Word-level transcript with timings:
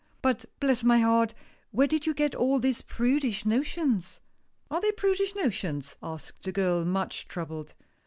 But 0.23 0.45
bless 0.59 0.83
my 0.83 0.97
heart, 0.97 1.35
where 1.69 1.85
did 1.85 2.07
you 2.07 2.15
get 2.15 2.33
all 2.33 2.57
these 2.57 2.81
prudish 2.81 3.45
notions?" 3.45 4.19
"Are 4.71 4.81
they 4.81 4.91
prudish 4.93 5.35
notions?" 5.35 5.95
asked 6.01 6.41
the 6.41 6.51
girl 6.51 6.83
much 6.85 7.27
troubled. 7.27 7.75